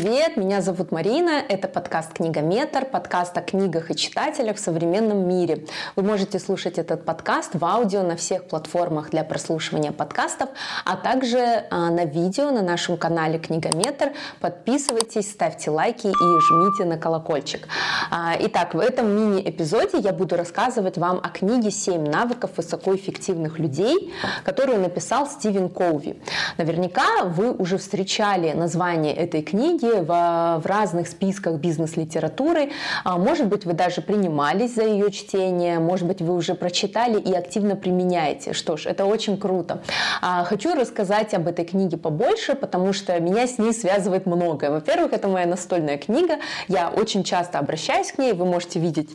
[0.00, 0.36] привет!
[0.36, 1.42] Меня зовут Марина.
[1.48, 5.64] Это подкаст «Книгометр», подкаст о книгах и читателях в современном мире.
[5.96, 10.50] Вы можете слушать этот подкаст в аудио на всех платформах для прослушивания подкастов,
[10.84, 14.12] а также а, на видео на нашем канале «Книгометр».
[14.38, 17.66] Подписывайтесь, ставьте лайки и жмите на колокольчик.
[18.12, 24.14] А, итак, в этом мини-эпизоде я буду рассказывать вам о книге «7 навыков высокоэффективных людей»,
[24.44, 26.22] которую написал Стивен Коуви.
[26.56, 32.70] Наверняка вы уже встречали название этой книги в, в разных списках бизнес-литературы.
[33.04, 37.32] А, может быть, вы даже принимались за ее чтение, может быть, вы уже прочитали и
[37.32, 38.52] активно применяете.
[38.52, 39.82] Что ж, это очень круто.
[40.20, 44.70] А, хочу рассказать об этой книге побольше, потому что меня с ней связывает многое.
[44.70, 46.36] Во-первых, это моя настольная книга.
[46.68, 48.32] Я очень часто обращаюсь к ней.
[48.32, 49.10] Вы можете видеть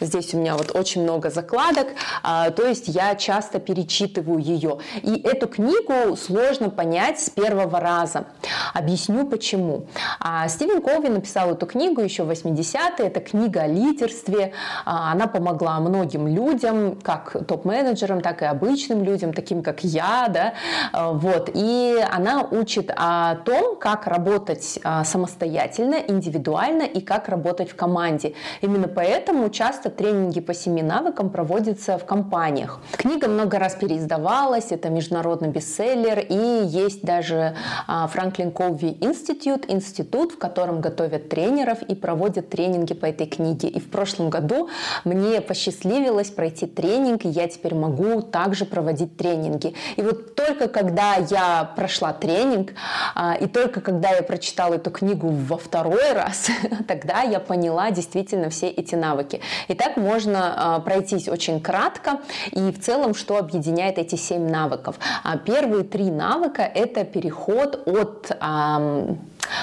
[0.00, 1.88] Здесь у меня вот очень много закладок,
[2.22, 4.78] а, то есть я часто перечитываю ее.
[5.02, 8.26] И эту книгу сложно понять с первого раза.
[8.74, 9.86] Объясню почему.
[10.20, 13.06] А, Стивен Коуви написал эту книгу еще в 80-е.
[13.06, 14.52] Это книга о лидерстве.
[14.84, 20.28] А, она помогла многим людям, как топ-менеджерам, так и обычным людям, таким как я.
[20.28, 20.54] Да?
[20.92, 21.50] Вот.
[21.54, 28.34] И она учит о том, как работать самостоятельно, индивидуально и как работать в команде.
[28.60, 32.80] Именно поэтому часто часто тренинги по семи навыкам проводятся в компаниях.
[32.92, 37.54] Книга много раз переиздавалась, это международный бестселлер, и есть даже
[37.86, 43.68] Франклин Коуви Институт, институт, в котором готовят тренеров и проводят тренинги по этой книге.
[43.68, 44.68] И в прошлом году
[45.04, 49.74] мне посчастливилось пройти тренинг, и я теперь могу также проводить тренинги.
[49.96, 52.72] И вот только когда я прошла тренинг,
[53.14, 56.48] а, и только когда я прочитала эту книгу во второй раз,
[56.88, 59.40] тогда я поняла действительно все эти навыки.
[59.68, 64.96] И так можно а, пройтись очень кратко и в целом, что объединяет эти семь навыков.
[65.22, 68.30] А первые три навыка– это переход от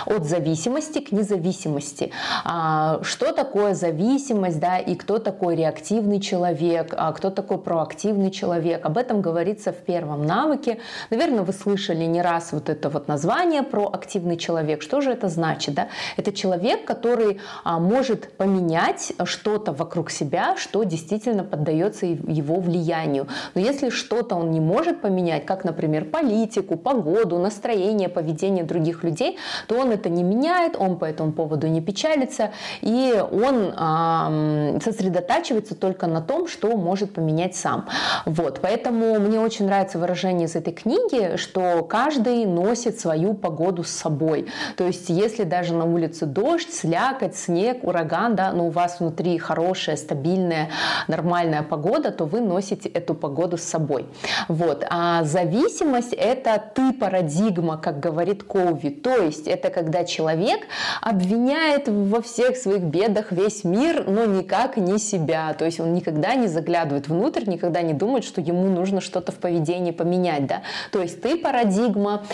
[0.06, 2.12] от зависимости к независимости.
[2.44, 8.85] А, что такое зависимость, да, и кто такой реактивный человек, а кто такой проактивный человек.
[8.85, 10.79] Об этом говорится в первом навыке.
[11.09, 14.81] Наверное, вы слышали не раз вот это вот название проактивный человек.
[14.81, 15.75] Что же это значит?
[15.75, 15.88] Да?
[16.17, 23.28] Это человек, который а, может поменять что-то вокруг себя, что действительно поддается его влиянию.
[23.53, 29.38] Но если что-то он не может поменять, как, например, политику, погоду, настроение, поведение других людей,
[29.67, 35.75] то он это не меняет, он по этому поводу не печалится, и он э, сосредотачивается
[35.75, 37.87] только на том, что может поменять сам.
[38.25, 43.89] Вот, поэтому мне очень нравится выражение из этой книги, что каждый носит свою погоду с
[43.89, 44.47] собой.
[44.77, 49.37] То есть, если даже на улице дождь, слякоть, снег, ураган, да, но у вас внутри
[49.37, 50.69] хорошая, стабильная,
[51.07, 54.05] нормальная погода, то вы носите эту погоду с собой.
[54.47, 54.85] Вот.
[54.89, 58.89] А зависимость– это ты парадигма, как говорит Коуви.
[58.89, 60.61] То есть, это когда человек
[61.01, 65.53] обвиняет во всех своих бедах весь мир, но никак не себя.
[65.53, 69.35] То есть он никогда не заглядывает внутрь, никогда не думает, что ему нужно что-то в
[69.35, 70.47] поведении поменять.
[70.47, 70.61] Да?
[70.91, 72.25] То есть ты парадигма,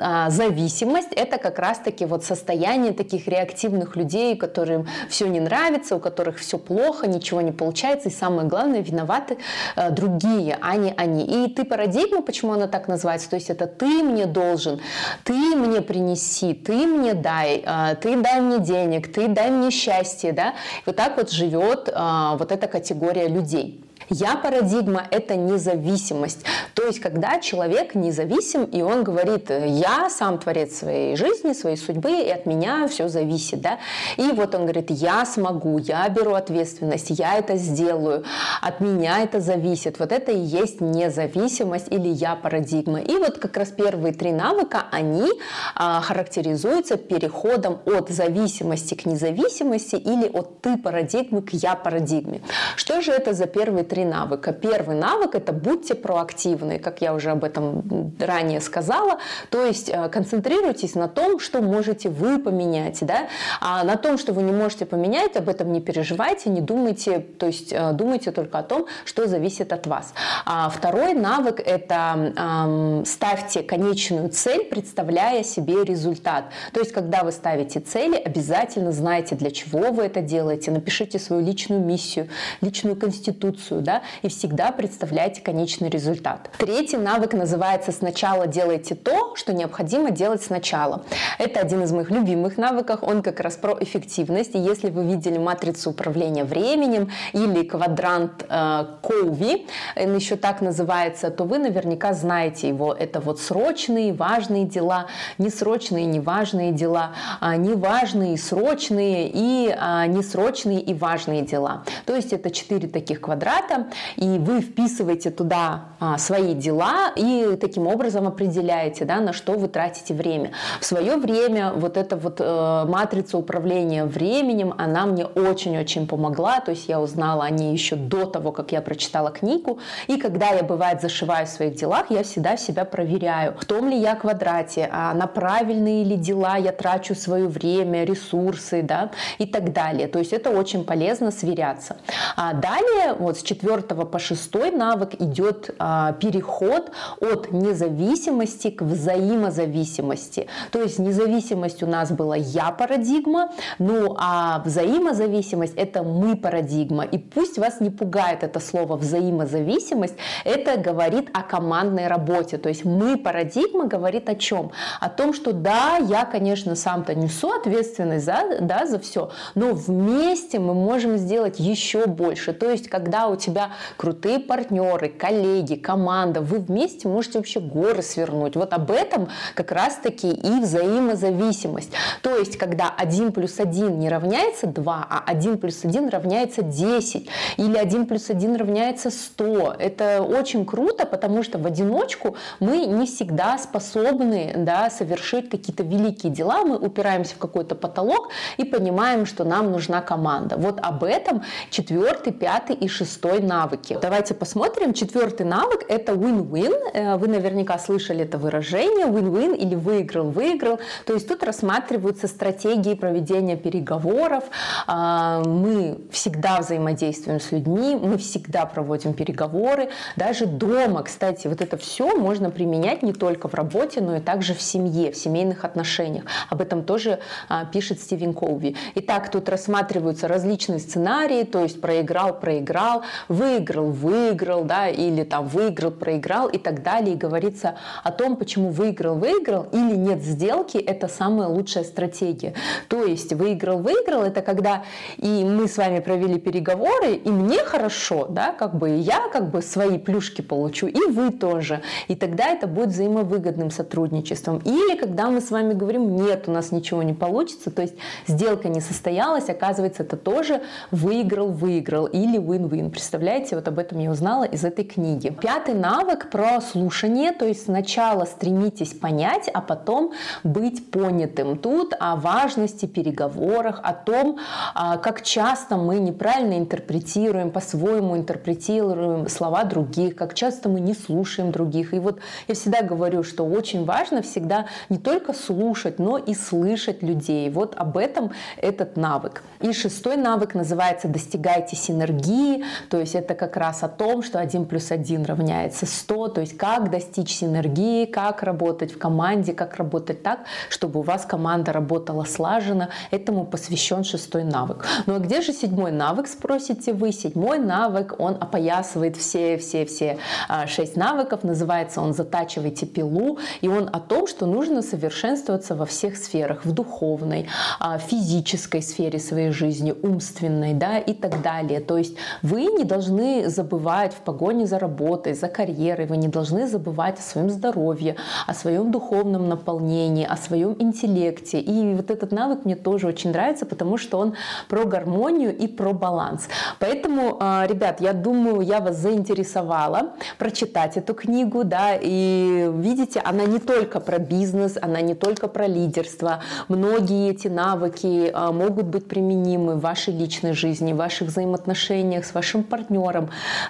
[0.00, 6.00] а, зависимость– это как раз-таки вот состояние таких реактивных людей, которым все не нравится, у
[6.00, 9.38] которых все плохо, ничего не получается, и самое главное, виноваты
[9.76, 11.24] э, другие, а не они.
[11.24, 13.30] И ты парадигма, почему она так называется?
[13.30, 14.80] То есть это ты мне должен,
[15.24, 20.32] ты мне принеси, ты мне дай, а, ты дай мне денег, ты дай мне счастье,
[20.32, 20.54] да,
[20.86, 23.84] вот так вот живет а, вот эта категория людей.
[24.08, 26.44] Я парадигма– это независимость.
[26.74, 32.10] То есть, когда человек независим, и он говорит, я сам творец своей жизни, своей судьбы,
[32.10, 33.60] и от меня все зависит.
[33.60, 33.78] Да?
[34.16, 38.24] И вот он говорит, я смогу, я беру ответственность, я это сделаю,
[38.60, 39.98] от меня это зависит.
[39.98, 43.00] Вот это и есть независимость или я парадигма.
[43.00, 45.28] И вот как раз первые три навыка, они
[45.74, 52.42] а, характеризуются переходом от зависимости к независимости или от ты парадигмы к я парадигме.
[52.76, 54.52] Что же это за первые три навыка.
[54.52, 59.18] Первый навык– это будьте проактивны, как я уже об этом ранее сказала.
[59.50, 62.98] То есть э, концентрируйтесь на том, что можете вы поменять.
[63.00, 63.28] Да?
[63.60, 67.46] А на том, что вы не можете поменять, об этом не переживайте, не думайте, то
[67.46, 70.14] есть э, думайте только о том, что зависит от вас.
[70.46, 76.44] А второй навык– это эм, ставьте конечную цель, представляя себе результат.
[76.72, 81.44] То есть когда вы ставите цели, обязательно знайте, для чего вы это делаете, напишите свою
[81.44, 82.28] личную миссию,
[82.60, 86.50] личную конституцию, действию, да, и всегда представляйте конечный результат.
[86.58, 91.02] Третий навык называется «сначала делайте то, что необходимо делать сначала».
[91.38, 94.54] Это один из моих любимых навыков, он как раз про эффективность.
[94.54, 99.66] И если вы видели матрицу управления временем или квадрант э, Коуви,
[99.96, 102.92] он еще так называется, то вы наверняка знаете его.
[102.92, 105.06] Это вот срочные, важные дела,
[105.38, 107.10] несрочные, неважные дела,
[107.40, 111.82] а, неважные, срочные и а, несрочные и важные дела.
[112.06, 113.69] То есть это четыре таких квадрата,
[114.16, 119.68] и вы вписываете туда а, свои дела и таким образом определяете, да, на что вы
[119.68, 120.52] тратите время.
[120.80, 126.70] В свое время вот эта вот э, матрица управления временем, она мне очень-очень помогла, то
[126.70, 130.62] есть я узнала о ней еще до того, как я прочитала книгу, и когда я,
[130.62, 135.12] бывает, зашиваю в своих делах, я всегда себя проверяю, в том ли я квадрате, а
[135.14, 140.08] на правильные ли дела я трачу свое время, ресурсы, да, и так далее.
[140.08, 141.96] То есть это очень полезно сверяться.
[142.36, 150.46] А далее, вот с четвертого по шестой навык идет а, переход от независимости к взаимозависимости.
[150.70, 153.50] То есть независимость у нас была я парадигма,
[153.80, 157.02] ну а взаимозависимость это мы парадигма.
[157.02, 160.14] И пусть вас не пугает это слово взаимозависимость,
[160.44, 162.56] это говорит о командной работе.
[162.56, 164.70] То есть мы парадигма говорит о чем?
[165.00, 170.60] О том, что да, я, конечно, сам-то несу ответственность за, да, за все, но вместе
[170.60, 172.52] мы можем сделать еще больше.
[172.52, 178.56] То есть, когда у тебя крутые партнеры, коллеги, команда, вы вместе можете вообще горы свернуть.
[178.56, 181.92] Вот об этом как раз-таки и взаимозависимость.
[182.22, 187.28] То есть, когда 1 плюс 1 не равняется 2, а 1 плюс 1 равняется 10,
[187.56, 189.76] или 1 плюс 1 равняется 100.
[189.78, 196.32] Это очень круто, потому что в одиночку мы не всегда способны да, совершить какие-то великие
[196.32, 198.28] дела, мы упираемся в какой-то потолок
[198.58, 200.56] и понимаем, что нам нужна команда.
[200.56, 203.98] Вот об этом четвертый, пятый и шестой навыки.
[204.02, 204.92] Давайте посмотрим.
[204.92, 206.74] Четвертый навык– это win-win.
[206.92, 210.80] Э, вы наверняка слышали это выражение win-win или выиграл-выиграл.
[211.06, 214.44] То есть тут рассматриваются стратегии проведения переговоров.
[214.86, 219.90] А, мы всегда взаимодействуем с людьми, мы всегда проводим переговоры.
[220.16, 224.54] Даже дома, кстати, вот это все можно применять не только в работе, но и также
[224.54, 226.24] в семье, в семейных отношениях.
[226.48, 228.76] Об этом тоже а, пишет Стивен Коуви.
[228.94, 235.90] Итак, тут рассматриваются различные сценарии, то есть проиграл, проиграл, выиграл, выиграл, да, или там выиграл,
[235.90, 237.14] проиграл и так далее.
[237.14, 242.54] И говорится о том, почему выиграл, выиграл или нет сделки, это самая лучшая стратегия.
[242.88, 244.84] То есть выиграл, выиграл, это когда
[245.18, 249.62] и мы с вами провели переговоры, и мне хорошо, да, как бы я как бы
[249.62, 251.82] свои плюшки получу, и вы тоже.
[252.08, 254.58] И тогда это будет взаимовыгодным сотрудничеством.
[254.64, 257.94] Или когда мы с вами говорим, нет, у нас ничего не получится, то есть
[258.26, 262.90] сделка не состоялась, оказывается, это тоже выиграл-выиграл или win-win.
[263.10, 265.30] Представляете, вот об этом я узнала из этой книги.
[265.30, 270.12] Пятый навык про слушание, то есть сначала стремитесь понять, а потом
[270.44, 271.58] быть понятым.
[271.58, 274.38] Тут о важности переговорах, о том,
[274.76, 281.50] а, как часто мы неправильно интерпретируем, по-своему интерпретируем слова других, как часто мы не слушаем
[281.50, 281.92] других.
[281.92, 287.02] И вот я всегда говорю, что очень важно всегда не только слушать, но и слышать
[287.02, 287.50] людей.
[287.50, 289.42] Вот об этом этот навык.
[289.60, 294.66] И шестой навык называется «достигайте синергии», то есть это как раз о том, что 1
[294.66, 300.22] плюс 1 равняется 100, то есть как достичь синергии, как работать в команде, как работать
[300.22, 302.90] так, чтобы у вас команда работала слаженно.
[303.10, 304.86] Этому посвящен шестой навык.
[305.06, 307.12] Ну а где же седьмой навык, спросите вы?
[307.12, 314.00] Седьмой навык, он опоясывает все-все-все а, шесть навыков, называется он «Затачивайте пилу», и он о
[314.00, 317.48] том, что нужно совершенствоваться во всех сферах, в духовной,
[317.78, 321.80] а, физической сфере своей жизни, умственной, да, и так далее.
[321.80, 326.66] То есть вы не должны забывать в погоне за работой, за карьерой, вы не должны
[326.66, 328.16] забывать о своем здоровье,
[328.46, 331.60] о своем духовном наполнении, о своем интеллекте.
[331.60, 334.34] И вот этот навык мне тоже очень нравится, потому что он
[334.68, 336.48] про гармонию и про баланс.
[336.80, 340.00] Поэтому, а, ребят, я думаю, я вас заинтересовала
[340.38, 345.68] прочитать эту книгу, да, и видите, она не только про бизнес, она не только про
[345.68, 346.42] лидерство.
[346.68, 352.34] Многие эти навыки а, могут быть применимы в вашей личной жизни, в ваших взаимоотношениях с
[352.34, 352.79] вашим партнером,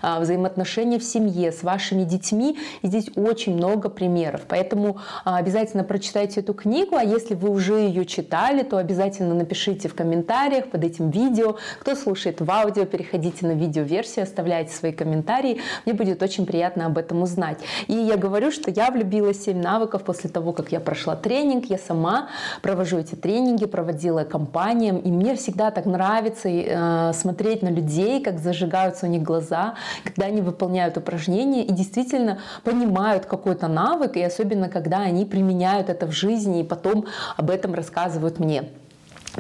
[0.03, 2.59] а, взаимоотношения в семье, с вашими детьми.
[2.83, 4.43] И здесь очень много примеров.
[4.49, 9.95] Поэтому обязательно прочитайте эту книгу, а если вы уже ее читали, то обязательно напишите в
[9.95, 11.57] комментариях под этим видео.
[11.81, 15.61] Кто слушает в аудио, переходите на видеоверсию, оставляйте свои комментарии.
[15.85, 17.59] Мне будет очень приятно об этом узнать.
[17.87, 21.67] И я говорю, что я влюбилась в 7 навыков после того, как я прошла тренинг.
[21.67, 22.29] Я сама
[22.63, 24.99] провожу эти тренинги, проводила компаниям.
[24.99, 29.75] И мне всегда так нравится э, смотреть на людей, как зажигают открываются у них глаза,
[30.05, 36.07] когда они выполняют упражнения и действительно понимают какой-то навык, и особенно когда они применяют это
[36.07, 37.07] в жизни и потом
[37.37, 38.65] об этом рассказывают мне.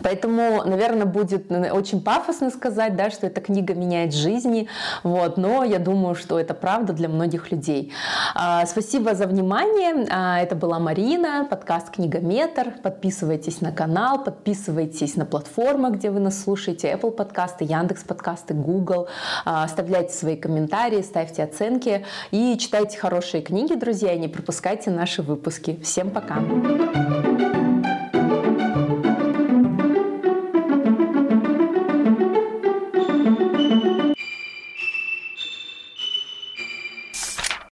[0.02, 4.68] Поэтому, наверное, будет очень пафосно сказать, да, что эта книга меняет жизни,
[5.02, 7.92] вот, но я думаю, что это правда для многих людей.
[8.34, 10.06] А, спасибо за внимание.
[10.10, 12.72] А, это была Марина, подкаст «Книгометр».
[12.82, 19.08] Подписывайтесь на канал, подписывайтесь на платформы, где вы нас слушаете, Apple подкасты, Яндекс подкасты, Google.
[19.44, 25.22] А, оставляйте свои комментарии, ставьте оценки и читайте хорошие книги, друзья, и не пропускайте наши
[25.22, 25.80] выпуски.
[25.82, 26.38] Всем пока!